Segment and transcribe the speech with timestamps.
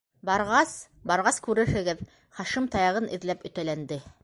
[0.27, 0.71] Барғас,
[1.11, 2.03] барғас күрерһегеҙ,-
[2.41, 4.03] Хашим таяғын эҙләп өтәләнде.